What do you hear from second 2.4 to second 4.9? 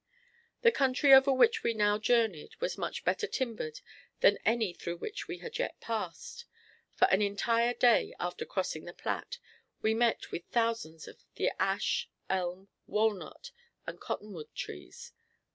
was much better timbered than any